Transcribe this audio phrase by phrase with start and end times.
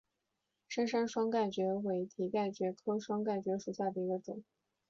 [0.67, 4.43] 深山双盖蕨为蹄盖蕨科双盖蕨属下的一个种。